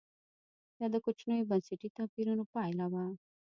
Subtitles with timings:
[0.77, 3.05] دا د کوچنیو بنسټي توپیرونو پایله وه.